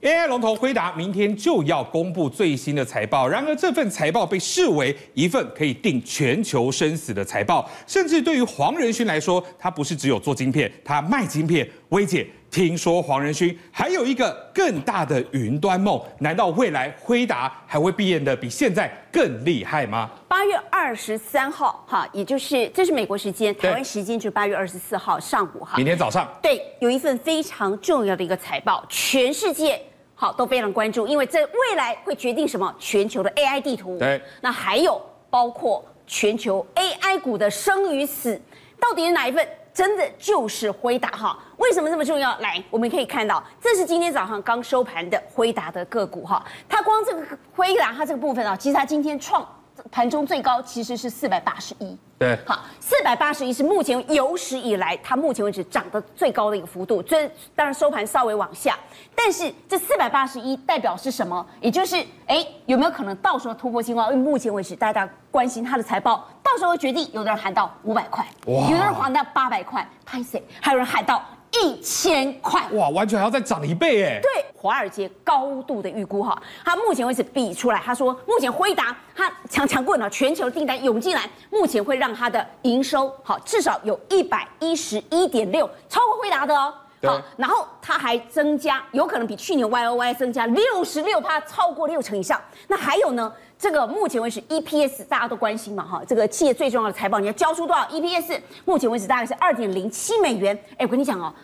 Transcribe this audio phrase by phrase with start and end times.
[0.00, 11.68] AI 龙头辉达明天就要公布最新的财报，然而这份财报被视为一份可以定全球生死的财报，甚至对于黄仁勋来说，他不是只有做晶片，他卖晶片。
[11.88, 20.08] 薇姐，听说黄仁勋还有一个更大的云端梦，难道未来辉达还会变得比现在更厉害吗？
[20.28, 29.80] 八月二十三号，哈，也就是这是美国时间，台湾时间就是八月二十四号上午，哈，明天早上，对，有一份非常重要的一个财报，全世界。
[30.20, 32.74] 好，都非常关注，因为这未来会决定什么？
[32.76, 33.96] 全球的 AI 地图。
[33.96, 38.40] 对，那还有包括全球 AI 股的生与死，
[38.80, 39.48] 到底是哪一份？
[39.72, 41.38] 真的就是辉达哈？
[41.58, 42.36] 为什么这么重要？
[42.38, 46.44] 来，我们可以看到，这是今天早上刚收盘的辉达的个股哈。
[46.68, 47.24] 它光这个
[47.54, 49.46] 辉达，它这个部分啊，其实它今天创
[49.90, 51.96] 盘中最高其实是四百八十一。
[52.18, 58.76] 对，好，四百八十一是目前有史以来它目前为止涨得最高的一个幅度，这当然收盘稍微往下，
[59.14, 61.46] 但是这四百八十一代表是什么？
[61.60, 61.96] 也就是
[62.26, 64.10] 哎，有没有可能到时候突破新高？
[64.10, 74.44] 因为目前为止大家关心它的财报，到时候会决定，有的人喊到五百块，哇，有的人喊到八百块，拍谢，还有人喊到一千块，哇，完全还要再涨一倍哎，对。
[74.60, 86.74] 华尔街高度的预估哈，他目前为止比出来，他说目前辉达他强强棍啊，全球订单涌进来，目前会让他的营收好至少有一百一十一点六，超过辉达的哦。
[87.04, 92.40] 好，然后它还增加，有可能比去年 Y O Y 增加六十六趴，超过六成以上。
[92.66, 93.32] 那还有呢？
[93.58, 98.40] 这个目前为止 E P S 大家都关心嘛哈，这个企业最重要的财报，你要交出多少 E P S？
[98.64, 100.56] 目前为止大概是二点零七美元。
[100.76, 101.34] 哎，我跟你讲哦。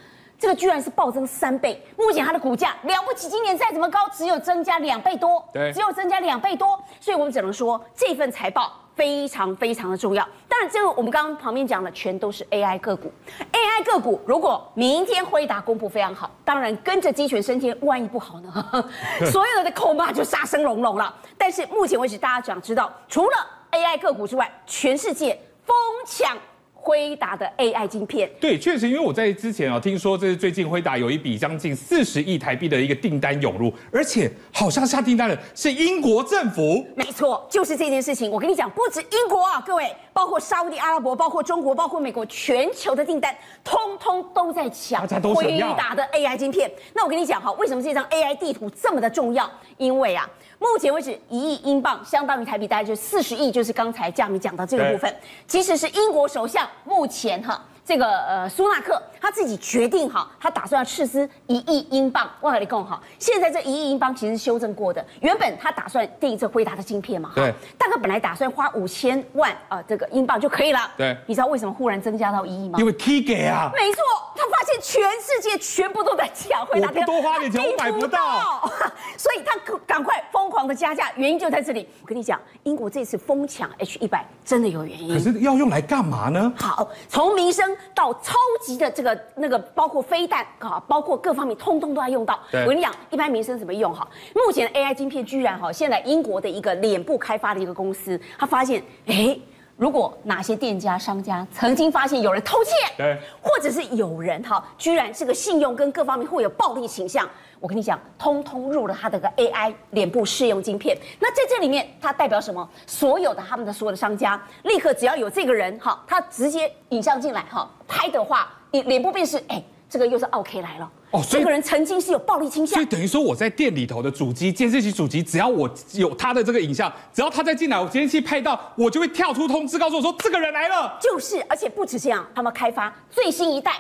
[0.45, 10.23] 这个居然是暴增三倍，目前它的股价了不起，今年再怎么高，只有增加两倍多，对，只有增加两倍多，所以我们只能说这份财报非常非常的重要。
[10.47, 13.11] 当然，这个我们刚刚旁边讲的全都是 AI 个股
[13.53, 18.85] ，AI 个股如果明天辉达公布非常好，当然跟着鸡犬升天，万一不好呢？
[19.33, 21.17] 所有的恐怕就杀声隆隆了。
[21.39, 23.37] 但是目前为止，大家想知道，除了
[23.71, 26.37] AI 个股之外，全世界疯抢。
[26.85, 36.87] 辉达的 AI 晶片，对，确实，因为我在之前啊，听说这是最近辉达有一笔将近四十亿台币的一个订单涌入，而且好像下订单的是英国政府。
[36.95, 38.31] 没错，就是这件事情。
[38.31, 43.35] 我跟你讲，不止英国啊，各位，包括沙乌地阿拉伯，包括中国，包括美国，全球的订单
[43.65, 46.71] 通通都在抢辉达的 AI 晶片。
[46.93, 49.51] 那我跟你讲哈，为什么这张 AI 地图这么的重要？
[49.79, 50.29] 因为啊。
[50.65, 55.15] 目前为止，一亿英镑相当于台币大概就四十亿，就是刚才佳明讲到这个部分，
[55.47, 57.63] 其实是英国首相目前哈。
[57.85, 72.79] 这个呃，苏纳克他自己决定哈，他打算要斥资一亿英镑，我跟你讲哈，现在这一亿英镑其实是修正过的，原本他打算订这辉达的晶片嘛，对，大概本来打算花五千万啊、呃，这个英镑就可以了，对，你知道为什么忽然增加到一亿吗？
[72.79, 74.03] 因为 T 给啊，没错，
[74.35, 78.71] 他发现全世界全部都在抢辉达，我不多花点钱我买不到，
[79.19, 79.55] 所以他
[79.87, 81.87] 赶快疯狂的加价，原因就在这里。
[82.01, 86.51] 我跟你讲，英国这次疯抢 H 一百真的有原因，可是要用来干嘛呢？
[86.57, 87.74] 好，从民生。
[87.95, 92.39] 到超级的这个那个，包括飞弹啊，包括各方面，通通都要用到。
[92.53, 94.07] 我跟你讲，一般民生怎么用哈？
[94.35, 99.39] 目前 AI 晶片居然哈，现在英国的一个脸部开发的一个公司，他发现，哎，
[99.77, 107.29] 如果哪些店家商家曾经发现有人偷窃，对，或者是有人哈，居然这个信用跟各方面会有暴力倾向。
[107.59, 110.97] 我跟你讲，通通入了他的个 AI 脸部试用晶片。
[111.19, 112.69] 那在这里面，它代表什么？
[112.87, 120.91] 所有的他们的所有的商家，立刻只要有这个人哈，他直接影像进来哈，拍的话，你脸部辨识，哎，这个又是 OK 来了。
[121.15, 122.75] 哦，所以这个人曾经是有暴力倾向。
[122.75, 130.99] 所以等于说，我在店里头的主机、监视器主机，只要我有他的这个影像，只要他再进来，我监视器拍到，我就会跳出通知，告诉我说这个人来了。
[131.01, 133.73] 就是，而且不止这样，他们开发最新一代。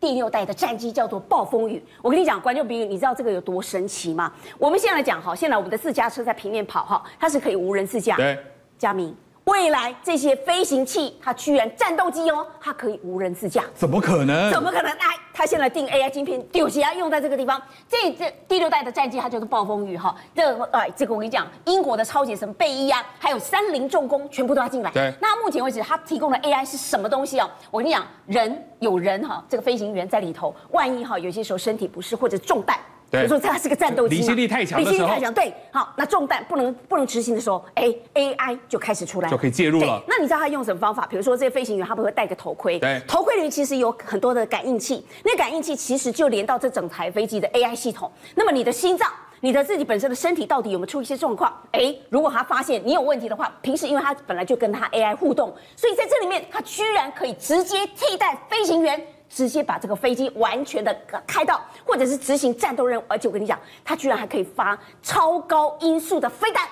[0.00, 4.32] 第六代的战机叫做暴风雨，我跟你讲，观众朋友，你知道这个有多神奇吗？
[4.58, 8.16] 我们现在来讲哈，现在我们的自驾车在平面跑哈，它是可以无人自驾。
[8.16, 8.36] 对，
[8.76, 9.14] 佳明。
[9.44, 13.64] 未来这些飞行器，它居然战斗机哦，它可以无人自驾？
[13.74, 14.52] 怎么可能？
[14.52, 14.90] 怎么可能？
[14.92, 17.60] 来，它现在定 AI 晶片，丢起来用在这个地方。
[17.88, 20.14] 这这第六代的战机，它就是暴风雨哈。
[20.34, 24.90] 这个哎，这个我跟你讲，英国的超级什么贝伊啊，还有三菱重工，全部都要进来。
[24.92, 25.12] 对。
[25.20, 27.50] 那目前为止，它提供的 AI 是什么东西哦？
[27.72, 32.78] 我跟你讲，人有人哈，这个飞行员在里头，万一哈有些时候身体不适或者中弹。
[33.12, 40.02] 比如说它是个战斗机，离心力太强，离心力太强，对，好，那中弹不能不能执行的时候，哎，AI 就开始出来，就可以介入了。
[40.08, 41.06] 那你知道他用什么方法？
[41.06, 48.10] 比如说这些飞行员他不会戴个头盔，对，头盔里面其实有很多的感应器，那感应器其实就连到这整台飞机的 AI 系统。
[48.34, 51.52] 那么你的心脏，你的自己本身的身体到底有没有出一些状况？
[51.72, 59.06] 哎，如果他发现你有问题的话，平时因为他本来就跟他 AI 互动，所以在这里面他居然可以直接替代飞行员。
[59.34, 60.94] 直接把这个飞机完全的
[61.26, 63.04] 开到，或者是执行战斗任务。
[63.08, 66.68] 而且我跟你讲，它居然还可以发超高音速的飞弹。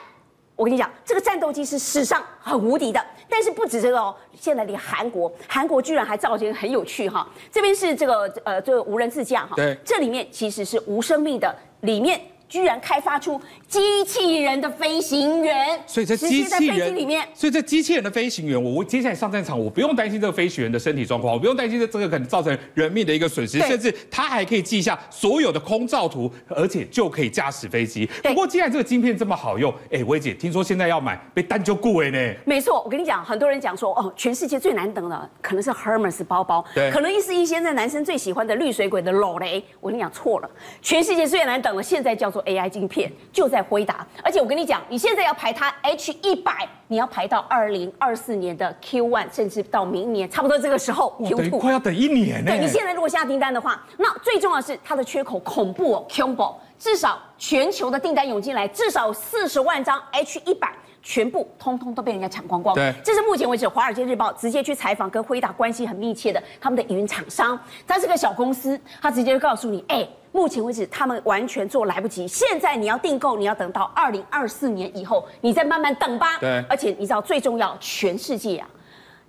[0.54, 3.02] 我跟你讲，这个战斗机是史上很无敌的。
[3.30, 7.26] 但是不止这个哦，现在连韩国，韩国居然还造一个很有趣哈。
[7.50, 12.20] 这边是这个呃这个无人自驾哈，对，这里面其实是无生命的，里面。
[12.50, 28.04] 居然开发出机器人的飞行员，所以在机器人里面，所以在机器人的飞行员，我我接下来上战场，我不用担心这个飞行员的身体状况，我不用担心这这个可能造成人命的一个损失，甚至他还可以记下所有的空照图，而且就可以驾驶飞机。
[28.24, 32.34] 不过既然这个晶片这么好用，哎，薇姐，听说现在要买被单就贵哎呢。
[32.44, 39.62] 没错，我跟你讲，很多人讲说，哦，全世界最难等的可能是 Hermes 包包，对，可能是一些在男生最喜欢的绿水鬼的裸雷。
[39.80, 40.50] 我跟你讲错了，
[40.82, 43.10] 全世界最难等的现在叫做 AI 晶片。
[43.32, 52.50] 就在辉达，而且我跟你讲，你现在要排它 H 一百，你要排到二零二四年的 Q one，甚至到明年差不多这个时候 Q two，快要等一年呢。
[52.50, 60.72] 对，你现在如果下订单的话，那最重要的是它的缺口恐怖哦，combo，至少全球的订单涌进来，至少四十万张 H 一百，
[61.02, 62.74] 全部通通都被人家抢光光。
[62.74, 70.08] 对，这是目前为止《华尔街日报》直接去采访跟辉达关系很密切的他们的云厂商，它是个小公司，他直接告诉你，哎。
[70.32, 72.28] 目前为止，他们完全做来不及。
[72.28, 76.38] 现在你要订购，你要等到二零二四年以后，你再慢慢等吧。
[76.38, 76.64] 对。
[76.68, 78.68] 而且你知道最重要，全世界啊，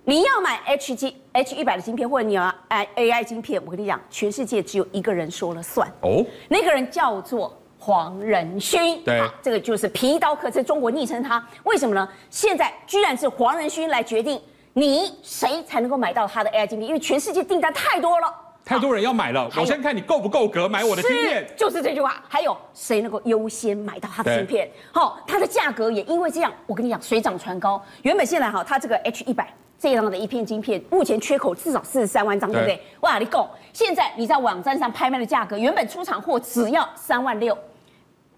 [0.04, 5.88] 你要买 H G H 一百的晶片，或者你要 A I 晶片，我跟你讲，全世界只有一个人说了算。
[6.02, 6.24] 哦。
[6.48, 7.52] 那个人叫做
[7.84, 9.02] 黄仁勋。
[9.02, 9.20] 对。
[9.42, 11.44] 这个就是皮刀客，在中国昵称他。
[11.64, 12.08] 为什么呢？
[12.30, 14.40] 现在居然是黄仁勋来决定
[14.74, 18.32] 你谁才能够买到他的 A I 晶片，因为全世界订单太多了。
[18.64, 21.44] 太多人要买了，我先看你够不够格买我的晶片。
[21.56, 22.22] 就是这句话。
[22.28, 24.70] 还有谁能够优先买到它的晶片？
[24.92, 27.82] 好，它的价格也因为这样，我跟你讲，水涨船高。
[28.02, 32.80] 原本现在哈，它这个 H 一百这样的一片晶片，目前缺口至少四十三万张，对不对？
[33.00, 33.48] 哇，你够！
[33.72, 37.58] 现在你在网站上拍卖的价格，原本出厂货只要三万六，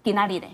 [0.05, 0.45] 给哪里的？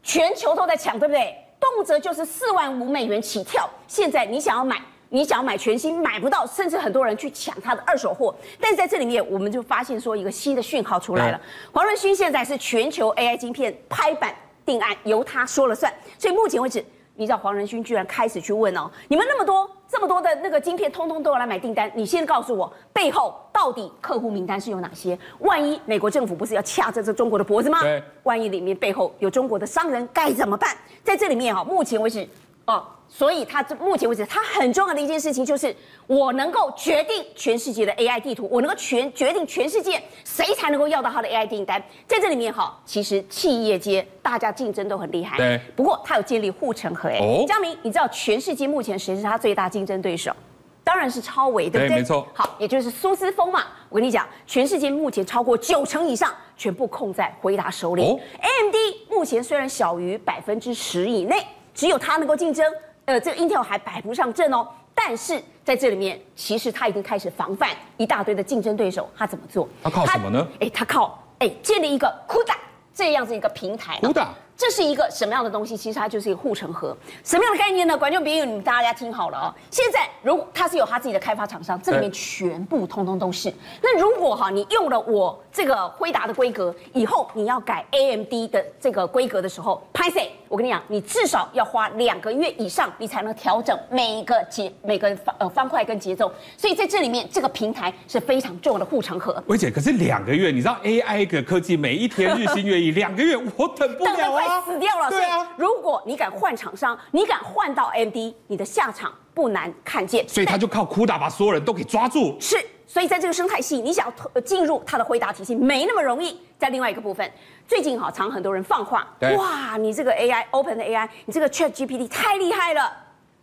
[0.00, 1.36] 全球都在抢，对不对？
[1.58, 3.68] 动辄就是四万五美元起跳。
[3.88, 4.80] 现在你想要买？
[5.08, 8.34] 你想要买全新买不到，甚至很多人去抢他的二手货。
[8.60, 11.40] 但是在这里面，我们就发现说一个新的讯号出来了。
[11.72, 14.34] 黄仁勋现在是全球 AI 晶片拍板
[14.64, 15.92] 定案，由他说了算。
[16.16, 16.82] 所以目前为止，
[17.16, 21.92] 你知道黄仁勋居然开始去问哦，你们那么多这么多的那个晶片，通通都要来买订单。
[21.94, 25.18] 你先告诉我背后到底客户名单是有哪些？
[25.40, 27.82] 万一美国政府不是要掐着这中国的脖子吗？
[27.82, 30.74] 对，万一里面背后有中国的商人该怎么办？
[31.04, 32.26] 在这里面哈，目前为止
[32.64, 32.82] 哦。
[33.14, 35.76] 所以，他目前为止，他很重要的一件事情就是，
[36.06, 41.80] 我能够决定全世界的 AI 地图，我能够全决定全世界谁才能够要到他的 AI 订单。
[42.08, 45.36] 在这里面哈，其实企业界大家竞争都很厉害。
[45.36, 45.60] 对。
[45.76, 47.10] 不过，他有建立护城河。
[47.10, 50.34] 哎，江明，你知道全世界目前谁是他最大竞争对手？
[50.82, 51.98] 当然是超微，对不对？
[51.98, 52.26] 没错。
[52.32, 53.64] 好，也就是苏姿丰嘛。
[53.90, 58.02] 我跟你讲，全世界目前超过九成以上全部控在辉达手里。
[58.02, 58.76] AMD
[59.10, 62.64] 目前虽然小于百分之十以内，只有他能够竞争。
[63.12, 67.68] 呃，这个 Intel 还摆不上阵哦，但是在这里面，其实他已经开始防范
[67.98, 69.06] 一大堆的竞争对手。
[69.14, 69.68] 他怎么做？
[69.82, 70.48] 他靠什么呢？
[70.60, 72.54] 哎，他靠哎建立一个 CUDA
[72.94, 73.98] 这样子一个平台。
[74.00, 74.26] CUDA
[74.56, 75.76] 这是一个什么样的东西？
[75.76, 76.96] 其实它就是一个护城河。
[77.24, 77.98] 什么样的概念呢？
[77.98, 79.54] 观众朋友，你们大家听好了啊！
[79.70, 83.52] 现在如果它是有它自己的开发厂商，这里面全部通通都是。
[83.82, 96.32] 那如果哈你用了我这个辉达的规格，以后你要改 AMD 的这个规格的时候，拍谢，我跟你讲，你至少要花两个月以上，你才能调整每一个节每个方呃方块跟节奏。
[96.56, 99.42] 所以在这里面，这个平台是非常重要的护城河。
[99.46, 104.60] 薇姐，可是两个月，你知道 AI 的科技每一天日新月异，两个月我等不了啊！
[104.62, 105.46] 死掉了，对啊。
[105.58, 110.26] 如果你敢换厂商，你敢换到 AMD，你的下场不难看见。
[110.26, 112.36] 所以他就靠 CUDA 把所有人都给抓住。
[112.40, 112.56] 是，
[112.92, 116.38] 所以在这个生态系，你想要进入它的回答体系没那么容易。
[116.58, 117.32] 在另外一个部分，
[117.66, 122.92] 最近哈常很多人放话，哇，你这个 AI Open 的 AI，你这个 Chat GPT 太厉害了，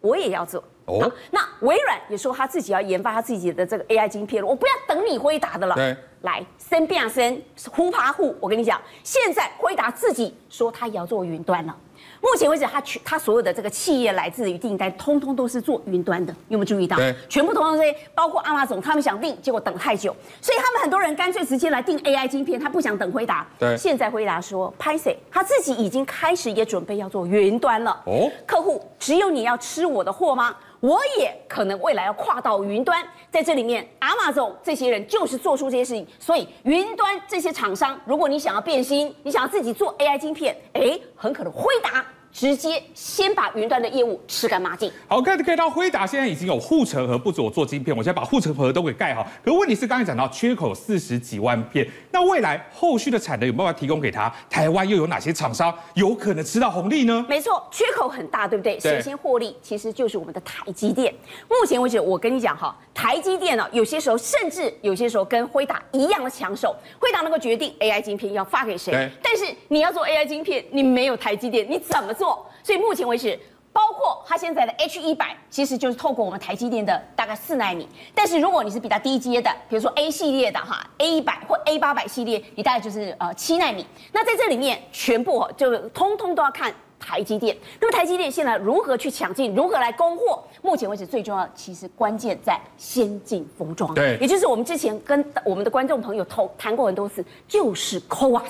[0.01, 0.63] 我也要做。
[0.85, 5.73] 哦，那微软也说他自己要研发他自己的这个 AI 晶片了，我不要等你回答的了。
[5.73, 7.41] 对，来，先变先，
[7.71, 11.75] 呼爬户，我跟你讲，现在回答自己说他也要做云端了。
[12.21, 16.97] 目前为止，他全他所有的这个企业来自于订单，通通都是做云端的，有没有注意到？
[16.97, 23.47] 对，全部通通这些，包括阿玛总，他们想订，结果等太久，所以他们很多人干脆直接来订 AI 晶片，他不想等回答。
[23.57, 28.01] 对，现在回答说，拍谢，他自己已经开始也准备要做云端了。
[28.05, 30.55] 哦，客户只有你要吃我的货吗？
[30.81, 44.91] 我也可能未来要跨到云端，在这里面，阿马总这些人就是做出这些事情，所以云端这些厂商，如果你想要变心，你想要自己做 AI 晶片，哎，很可能辉达直接先把云端的业务吃干抹净。
[45.07, 49.25] 好，看可以到辉达现在已经有护城河，不止我做晶片，我现在把护城河都给盖好。
[49.43, 54.33] 可问题是刚才讲到缺口四十几万片，那未来后续的产能有没有办法提供给他？
[54.49, 57.25] 台湾又有哪些厂商有可能吃到红利呢？
[57.27, 58.77] 没错，缺口很大，对不对？
[58.77, 61.13] 对谁先获利，其实就是我们的台积电。
[61.49, 72.45] 目前为止，我跟你讲哈，台积电呢，有些时候甚至有些时候跟辉达一样的抢手，辉达能够决定 AI 晶片要发给谁，但是你要做 AI 晶片，你没有台积电，你怎么做？
[72.63, 73.39] 所以目前为止，
[73.71, 77.87] 包括它现在的 H 一百，其实就是透过我们台积电的大概四纳米。
[78.13, 83.85] 但是如果你是比较低阶的，比如说 A 系列的哈，A 一百或 A 八百系列，你大概就是呃七纳米。
[84.11, 86.71] 那在这里面，全部就通通都要看。
[86.99, 90.43] 台积电，那么台积电现在如何去抢进，如何来供货？
[90.61, 98.43] 目前为止最重要，其实关键在先进封装，对，也就是我们之前跟我们的观众朋友投谈过很多次，就是 CoWAS。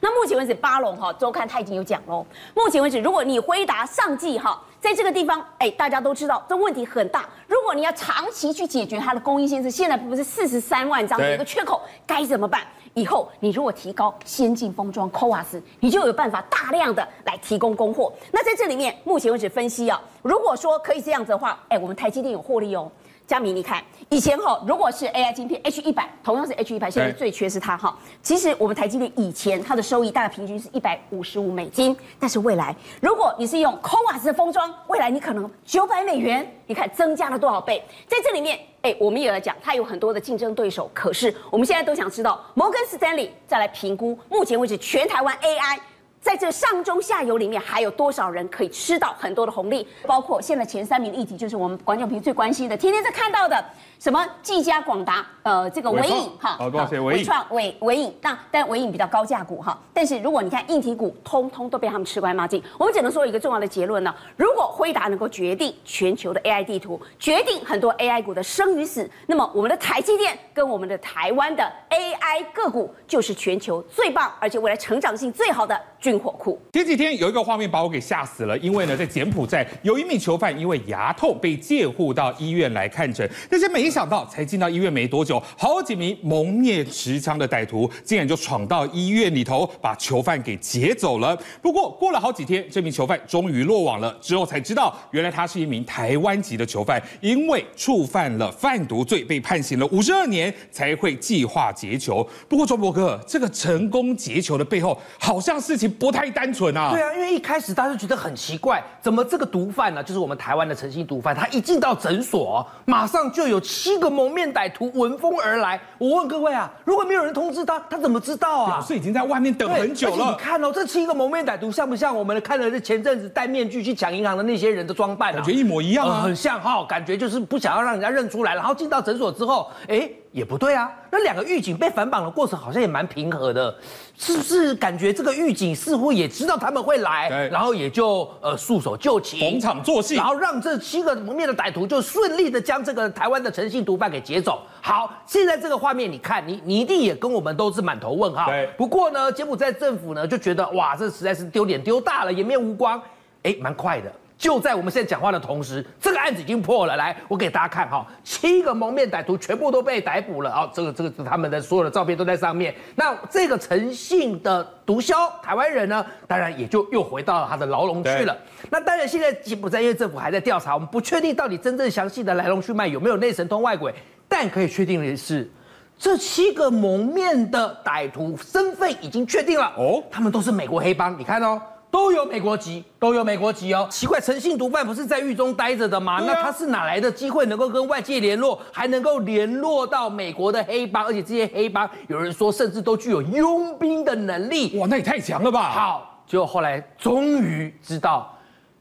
[0.00, 2.24] 那目前为止，巴龙哈周刊他已经有讲喽。
[2.54, 7.28] 目前为止，如果你回答上季哈，在这个地方，哎，大家都知道这问题很大。
[7.46, 12.62] 如果你要长期去解决它的供应线，是现在不是四十三万张的一个缺口，该怎么办？
[12.94, 18.12] 以后你如果提高先进封装 CoWoS，你就有办法大量的来提供供货。
[18.32, 22.90] 那在这里面，目前为止分析啊，如果说可以这样子的话，哎，我们台积电有获利哦。
[23.30, 27.96] 佳明，你看以前哈，如果是 AI 晶片 H 一百，同样是 H 一百，现在最缺是它哈。
[28.20, 37.80] 其实我们台积电以前它的收益大概平均是一百五十五美金，但是未来如果你是用 CoWoS 的封装，未来你可能九百美元，你看增加了多少倍？
[38.08, 45.78] 在这里面，哎，我们也来讲，它有很多的竞争对手，可是我们现在都想知道，摩根斯丹利再来评估，目前为止全台湾 AI。
[46.20, 49.88] 在这上中下游里面，还有多少人可以吃到很多的红利？
[50.06, 53.64] 包括现在前三名的议题，就是我们观众朋友最关心的，天天在看到的。
[53.98, 59.78] 什么技嘉、广达，呃，这个伟影哈，好，多谢纬颖、纬创、伟伟影，那但伟影比较高价股哈。
[59.92, 62.62] 但是如果你看硬体股，通通都被他们吃干抹净。
[62.78, 76.58] 我们只能说一个重要的结论呢：如果辉达能够决定全球的 AI 地图，决定很多 AI 股的生与死，那么我们的台积电跟我们的台湾的 AI 个股就是全球最棒，而且未来成长性最好的军火库。
[76.72, 91.36] 前几天有一个画面把我给吓死了，因为呢，在柬埔寨有一名囚犯因为牙痛被借护到医院来看诊，但是没想到才进到医院没多久，好几名蒙面持枪的歹徒竟然就闯到医院里头，把囚犯给劫走了。
[91.60, 94.16] 不过过了好几天，这名囚犯终于落网了。
[94.20, 102.26] 之后才知道，原来他是一名台湾籍的囚犯，因为触犯了贩毒罪，被判刑了五十二年才会计划劫囚。
[102.48, 106.90] 不过钟博哥，这个成功劫囚的背后，好像事情不太单纯啊。
[106.92, 114.10] 对啊，因为一开始大家就觉得很奇怪，怎么这个毒贩呢，就是我们台湾的诚信毒贩，他一进到诊所，马上就有七个。
[114.10, 118.66] 蒙面歹徒闻风而来，我问各位啊，如果没有人通知他，他怎么知道啊？
[118.66, 120.32] 表示已经在外面等很久了。
[120.32, 125.36] 你看哦，这七个蒙面歹徒像不像我们看了这前阵子戴面具去抢银行的那些人的装扮啊？
[125.36, 130.10] 感觉一模一样啊，呃、很像哈、哦，感觉就是不想要让人家认出来，然后进到诊所之后，哎。
[130.32, 133.74] 也不对啊，那两个狱警被反绑的过程好像也蛮平和的，
[134.16, 134.74] 是不是？
[134.76, 144.62] 感觉这个狱警似乎也知道他们会来，然后也就呃束手就擒，逢场作戏，然后让这七个蒙面的歹徒就顺利的将这个台湾的诚信毒贩给劫走。
[144.80, 148.46] 好，现在这个画面你看，你你一定也跟我们都是满头问号。
[148.46, 153.02] 对，不过呢，柬埔寨政府呢就觉得哇，这实在是丢脸丢大了，颜面无光，
[153.42, 154.12] 哎，蛮快的。
[154.40, 156.96] 就在我们现在讲话的同时，这个案子已经破了。
[156.96, 160.70] 来，我给大家看哈，七个蒙面歹徒全部都被逮捕了啊！
[160.72, 162.74] 这个这个他们的所有的照片都在上面。
[162.94, 168.34] 那这个诚信的毒枭台湾人呢，当然也就又回到了他的牢笼去了。
[168.70, 173.94] 那当然，现在柬埔寨因为政府还在调查，我们不确定到底真正详细的来龙去脉有没有内神通外鬼。
[174.26, 175.50] 但可以确定的是，
[175.98, 181.18] 这七个蒙面的歹徒身份已经确定了哦，他们都是美国黑帮。
[181.18, 181.60] 你看哦。
[181.90, 183.88] 都有美国籍，都有美国籍哦。
[183.90, 186.18] 奇怪，诚信毒贩不是在狱中待着的吗？
[186.18, 191.04] 啊、那他是哪来的机会能够跟外界联络，还能够联络到美国的黑帮？
[191.04, 194.78] 而且这些黑帮，有人说甚至都具有佣兵的能力。
[194.78, 195.70] 哇，那也太强了吧！
[195.70, 198.36] 好，结果后来终于知道。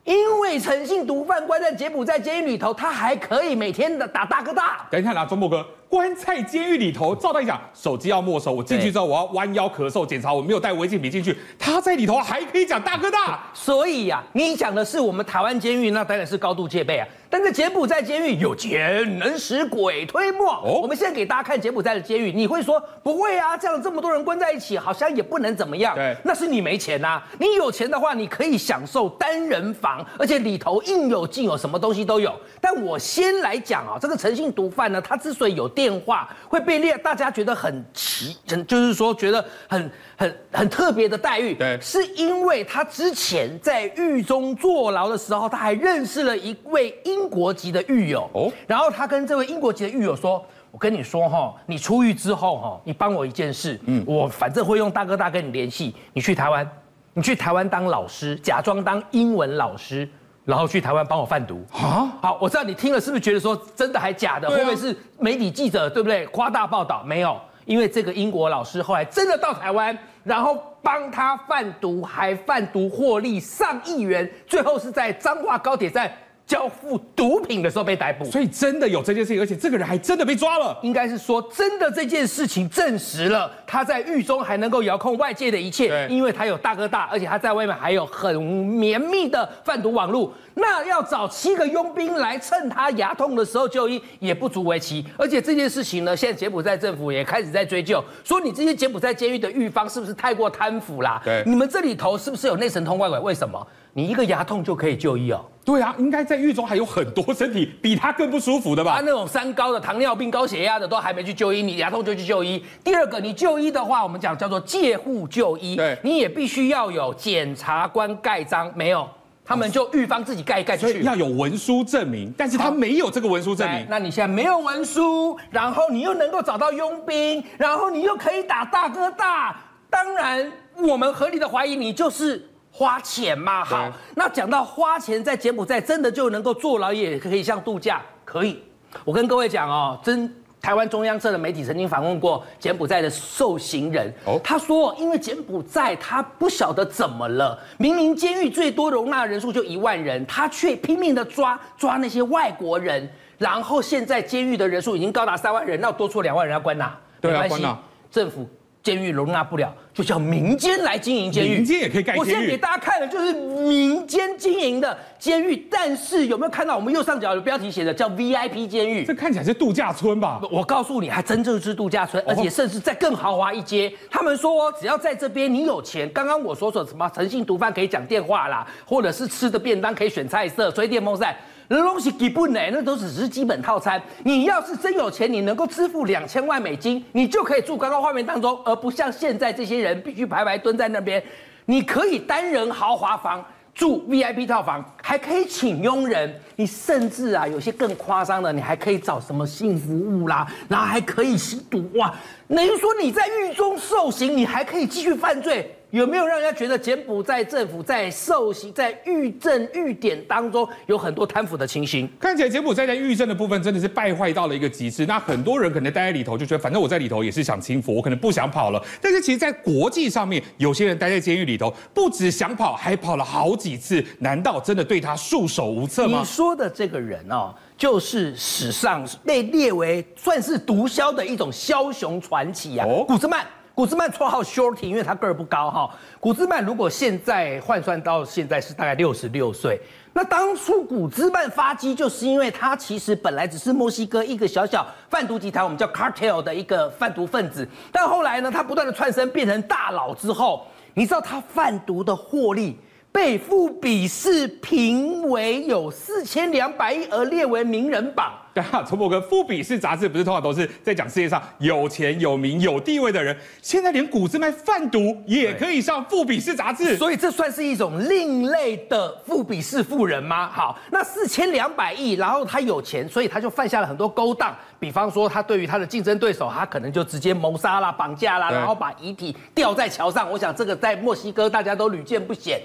[0.06, 4.88] 因为诚信毒贩关在柬埔寨监狱里头，他还可以每天的打大哥大。
[4.89, 13.50] 等一下啦，钟博哥，关在监狱里头，照道理讲，手机要没收，我进去之后我要弯腰咳嗽检查，我没有带违禁品进去，他在里头还可以讲大哥大。
[13.55, 17.08] 所以呀、啊，你讲的是我们台湾监狱，那当然是高度戒备啊。
[17.29, 20.53] 但是柬埔寨监狱有钱能使鬼推磨。
[20.63, 23.55] 哦，我们现在给大家看柬埔寨的监狱，你会说不会啊？
[23.55, 25.93] 这样这么多人关在一起，好像也不能怎么样。
[25.93, 27.27] 对，那是你没钱呐、啊。
[27.39, 32.33] 你有钱的话，你可以享受单人房，而且里头应有尽有，什么东西都有。
[32.59, 38.36] 但我先来讲啊，这个诚信毒贩呢，他之所以有电话会被列，大家觉得很奇，
[38.67, 41.56] 就是说觉得很很很特别的待遇。
[41.56, 56.70] 对，是因为他之前在狱中坐牢的时候，他还认识了一位英国籍的狱友哦，然后他跟这位英国籍的狱友说：“我跟你说哈，你出狱之后哈，你帮我一件事，嗯，我反正会用大哥大跟你联系，你去台湾，
[57.14, 60.06] 你去台湾当老师，假装当英文老师，
[60.44, 62.12] 然后去台湾帮我贩毒啊。
[62.22, 64.50] 好，我知道你听了是不是觉得说真的还假的？
[64.50, 66.26] 会不会是媒体记者对不对？
[66.28, 67.40] 夸大报道没有？
[67.66, 76.12] 因为这个英国老师后来真的到台湾，然后帮他贩毒，还贩毒获利上亿元，最后是在彰化高铁站。”
[76.50, 80.75] 交付毒品的时候被逮捕，所以真的有这件事情，而且这个人还真的被抓了。
[80.82, 90.34] 应该是说，真的这件事情证实了他在狱中还能够遥控外界的一切，因为他有大哥大，而且他在外面还有很绵密的贩毒网络。
[90.56, 95.06] 那要找七个佣兵来趁他牙痛的时候就医，也不足为奇。
[95.18, 101.22] 而且这件事情呢，现在柬埔寨政府也开始在追究，说你这些柬埔寨监狱的狱方是不是太过贪腐啦？
[101.24, 103.20] 对，你们这里头是不是有内神通外鬼？
[103.20, 103.65] 为什么？
[103.94, 105.46] 你一个牙痛就可以就医哦？
[105.70, 108.96] 对啊，应该在狱中还有很多身体比他更不舒服的吧？
[108.96, 112.64] 他那种三高的、糖尿病、高血压的都还没去就医，你牙痛就去就医。
[112.84, 119.08] 第二个，你就医的话，我们讲叫做借护就医，对，你也必须要有检察官盖章，没有，
[119.46, 120.88] 他们就狱方自己盖一盖去。
[120.88, 123.86] 所以要有文书证明，但是他没有这个文书证明。
[123.88, 129.56] 那你现在没有文书，然后你又能够找到佣兵，然后你又可以打大哥大，
[129.88, 132.49] 当然我们合理的怀疑你就是。
[132.79, 138.63] 花钱嘛，好，那讲到花钱，在柬埔寨真的就能够坐牢，也可以像度假，可以。
[139.03, 156.98] 我跟各位讲哦，真台湾中央社的媒体曾经访问过柬埔寨的受刑人，哦，他说，因为柬埔寨他不晓得怎么了，明明监狱最多容纳人数就一万人，他却拼命的抓抓那些外国人，然后现在监狱的人数已经高达三万人，那多出两万人要关哪？
[157.19, 157.77] 对啊，关哪？
[158.09, 158.48] 政府。
[158.81, 161.55] 监狱容纳不了，就叫民间来经营监狱。
[161.55, 162.19] 民间也可以盖监狱。
[162.19, 169.03] 我现在给大家看的就是民间经营的监狱，但是有没有看到我们右上角有标题写的叫 VIP 监狱？
[169.03, 170.41] 这看起来是度假村吧？
[170.50, 173.91] 我告诉你，还真正是度假村，而且甚至在更豪华一阶。
[174.09, 181.36] 他们说，只要在这边你有钱，刚刚我说说什么诚信毒贩可以讲电话啦，或者是吃的便当可以选菜色，吹电风扇。
[181.72, 184.01] 那东西基本呢，那都只是基本套餐。
[184.24, 191.24] 你要是真有钱，你能够支付两千万美金，你就可以住刚刚画面当中，而不像现在这些人必须排排蹲在那边。
[191.66, 196.34] 你可以单人豪华房住 VIP 套房，还可以请佣人。
[196.55, 202.12] 你甚至啊，有些更夸张的，你还可以找什么性服务啦，然后还可以吸毒哇。
[202.48, 205.75] 等于说你在狱中受刑，你还可以继续犯罪。
[205.92, 212.08] 有没有让人家觉得柬埔寨政府在受刑、在狱政、狱典当中有很多贪腐的情形？
[212.20, 215.04] 看起来柬埔寨在狱政的部分真的是败坏到了一个极致。
[215.08, 218.80] 那很多人可能待在里头就觉得，反正我在里头也是享清福，我可能不想跑了。
[219.02, 224.06] 但是其实，在国际上面，有些人待在监狱里头，不止想跑，还跑了好几次。
[224.20, 226.20] 难道真的对他束手无策吗？
[226.20, 233.44] 你说的这个人哦，就是史上被列为算是毒枭的一种枭雄传奇啊，哦、古斯曼。
[233.79, 235.89] 古兹曼绰号 Shorty，因为他个儿不高哈。
[236.20, 239.79] 古兹曼如果现在换算到现在是大概六十六岁，
[240.11, 252.77] 那当初古兹曼发迹就是因为他其实本来只是墨西哥一个小小贩毒集团，我们叫 Cartel 的一个贩毒分子，但后来呢，他不断的窜升变成大佬之后，你知道他贩毒的获利。
[253.11, 258.33] 被富比士评为有四千两百亿而列为名人榜。
[258.59, 270.50] 对啊，陈伯哥，富比士杂志不是通常都是在讲世界上有钱有名有地位的人，现在连古兹曼贩毒也可以上富比士杂志，所以这算是一种另类的富比士富人吗？
[270.50, 280.29] 好，那四千两百亿，然后他有钱，所以他就犯下了很多勾当，比方说他对于他的竞争对手，他可能就直接谋杀啦、绑架啦，然后把遗体吊在桥上。
[280.29, 282.59] 我想这个在墨西哥大家都屡见不鲜。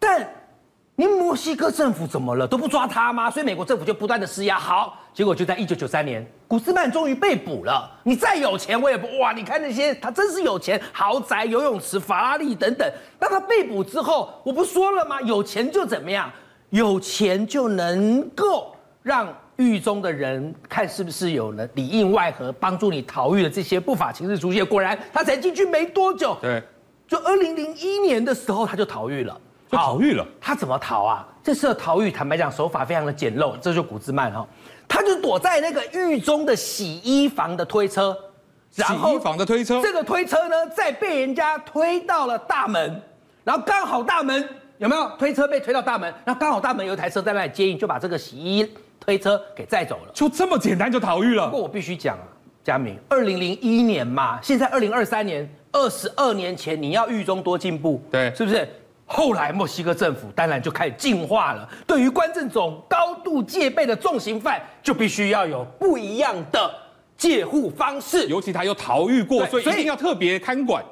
[0.00, 0.28] 但
[0.98, 2.48] 你墨西哥政府怎么了？
[2.48, 3.30] 都不抓他吗？
[3.30, 4.58] 所以美国政府就不断的施压。
[4.58, 7.90] 好，结果就在一九九三年，古斯曼终于被捕了。
[8.02, 9.30] 你再有钱，我也不哇！
[9.32, 12.90] 你看那些，他真是有钱，豪宅、游泳池、法拉利等等。
[13.18, 15.20] 当他被捕之后，我不说了吗？
[15.20, 16.32] 有钱就怎么样？
[16.70, 24.64] 有钱就能够让狱中的人看是不是有了里应外合，帮助你逃狱的这些不法情事出现。
[24.64, 26.62] 果然，他才进去没多久，对，
[27.06, 29.38] 就二零零一年的时候，他就逃狱了。
[29.70, 30.26] 就逃狱了。
[30.40, 31.26] 他怎么逃啊？
[31.42, 33.52] 这次的逃狱，坦白讲，手法非常的简陋。
[33.58, 34.46] 这就是古兹曼哈，
[34.88, 38.16] 他就躲在那个狱中的洗衣房的推车，
[38.74, 43.00] 然后洗衣房的推车，这个推车呢，再被人家推到了大门，
[43.44, 44.48] 然后刚好大门
[44.78, 50.12] 有没有推车被推到大门，然后刚好大门有一台车在那里接应，就把这个洗衣推车给载走了。
[50.12, 51.46] 就这么简单就逃狱了？
[51.46, 52.24] 不过我必须讲啊。
[52.64, 58.68] 佳明，二零零一年嘛，现在二零二三年，二十二年前你要狱中多进步，对，是不是？
[59.06, 66.70] 后来墨西哥政府当然就开始进化了，对于关这种高度戒备的重刑犯，就必须要有不一样的
[67.16, 68.26] 戒护方式。
[68.26, 70.84] 尤其他又逃狱过，所以一定要特别看管。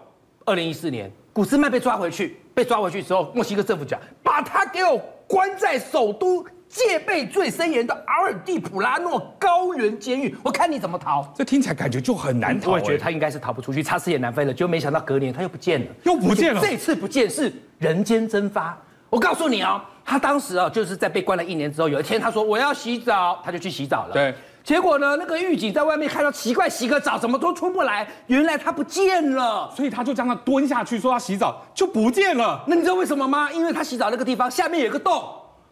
[0.45, 4.97] 二零一四年，古斯曼被抓回去，被抓回去之后，墨西哥政府讲，把他给我
[5.27, 6.47] 关在首都。
[6.75, 11.25] 戒备最森严的阿尔蒂普拉诺高原监狱，我看你怎么逃？
[11.33, 12.73] 这听起来感觉就很难逃。
[12.73, 14.53] 我也觉得他应该是逃不出去，插翅也难飞了。
[14.53, 16.61] 结果没想到隔年他又不见了，又不见了。
[16.61, 18.77] 这次不见是人间蒸发。
[19.09, 24.13] 我告诉你哦，他当时啊，就是在被关了一年之后，有一天他说我要洗澡，他就去洗澡了。
[24.13, 24.35] 对。
[24.65, 32.65] 结果呢，那个狱警在外面看到奇怪，洗个澡怎么都出不来，原来他不见了，所以他就将他蹲下去说他洗澡，就不见了。
[32.67, 33.53] 那你知道为什么吗？
[33.53, 35.23] 因为他洗澡那个地方下面有个洞。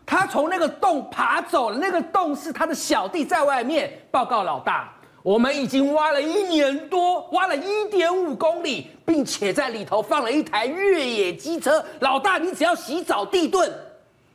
[0.04, 11.82] 他从那个洞爬走了，那个洞是他的小弟在外面报告老大，我们已经挖了一年多，挖了一点五公里，并且在里头放了一台越野机车。
[12.00, 13.70] 老大，你只要洗澡地遁，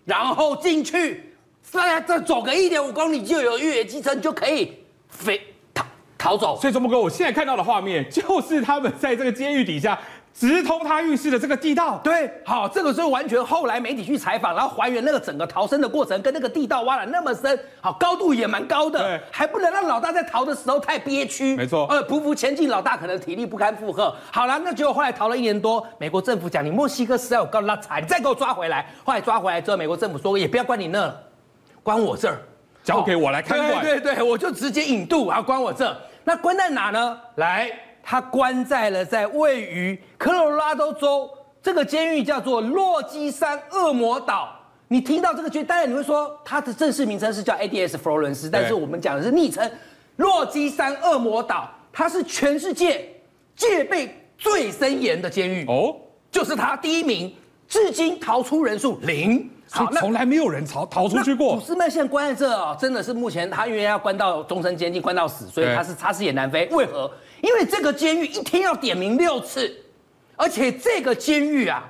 [0.05, 4.73] 然后进去，再再走个一点五公里就有越野机车，你就可以
[5.09, 5.39] 飞
[5.73, 5.85] 逃
[6.17, 6.57] 逃走。
[6.59, 9.99] 所以，周末哥，我现在看到的画面就是他们在这个监狱底下。
[10.39, 24.15] 直通他浴室的这个地道，对，好，这个是完全后来媒体去采访，然后还原那个整个逃生的过程，跟那个地道挖了那么深，好，高度也蛮高的，对，还不能让老大在逃的时候太憋屈，没错，呃，匍匐前进，老大可能体力不堪负荷。
[24.31, 28.85] 好了，那结果后来逃了一年多，美国政府讲你墨西哥实在有够拉踩，你再给我抓回来。
[29.03, 31.19] 后来抓回来之后，美国政府说也不要关你那了，
[31.81, 32.37] 关我这儿，
[32.83, 33.81] 交给我来看管。
[33.83, 35.97] 对对对，我就直接引渡，然后关我这。
[36.23, 37.19] 那关在哪呢？
[37.37, 37.71] 来。
[38.09, 41.29] 他关在了在位于科罗拉多州
[41.61, 44.57] 这个监狱，叫做洛基山恶魔岛。
[44.87, 49.69] 你听到这个监狱，当然你会说它的正式名称是叫 ADS 佛罗伦斯，但是我们讲的是昵称
[50.15, 51.69] 洛基山恶魔岛。
[51.91, 53.13] 它是全世界
[53.57, 55.93] 戒备最森严的监狱哦，
[56.31, 57.35] 就是它第一名，
[57.67, 59.49] 至今逃出人数零。
[59.69, 61.55] 好，从来没有人逃逃出去过。
[61.55, 66.67] 古斯曼现在关在这哦，真的是目前他因为要关到终身监禁，关到死，所以他是插翅也难飞。
[66.71, 67.11] 为何？
[67.41, 69.71] 因为这个监狱一天要点名六次，
[70.35, 71.83] 而且这个监狱啊，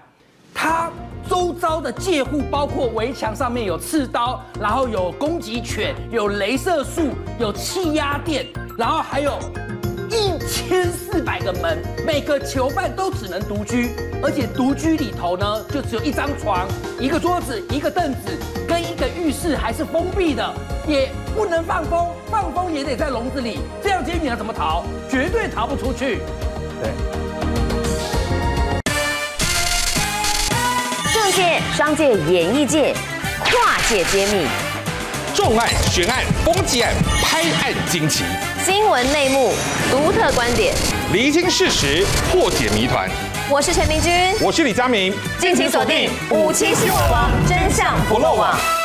[0.54, 0.92] 它
[1.30, 7.10] 周遭的戒护包括围墙上面有刺刀，然后有攻击犬，有镭射术，
[7.40, 8.46] 有气压电，
[8.78, 9.38] 然后还有
[10.10, 13.92] 一千四百个门，每个囚犯都只能独居，
[14.24, 16.68] 而且独居里头呢，就只有一张床、
[17.00, 20.54] 一个桌子、一个凳子，跟一个浴室还是封闭的，
[20.88, 22.08] 也不能放风。
[22.30, 24.84] 放风也得在笼子里，这样监狱你要怎么逃？
[25.10, 26.20] 绝对逃不出去。
[26.82, 26.92] 对，
[31.14, 32.94] 政界、商界、演艺界，
[33.44, 34.48] 跨界揭秘，
[35.36, 38.24] 重案、悬案、攻击案、拍案惊奇，
[38.68, 39.54] 新闻内幕、
[39.90, 40.76] 独特观点，
[41.14, 43.10] 厘清事实，破解谜团。
[43.50, 48.77] 我是陈明君，我是李佳明，敬请锁定五七新闻网，真相不漏网。